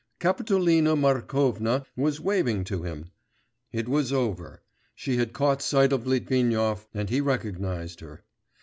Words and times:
Kapitolina 0.19 0.95
Markovna 0.97 1.85
was 1.95 2.19
waving 2.19 2.63
to 2.63 2.81
him.... 2.81 3.11
It 3.71 3.87
was 3.87 4.11
over; 4.11 4.63
she 4.95 5.17
had 5.17 5.31
caught 5.31 5.61
sight 5.61 5.93
of 5.93 6.07
Litvinov 6.07 6.87
and 6.91 7.07
he 7.07 7.21
recognised 7.21 7.99
her. 7.99 8.23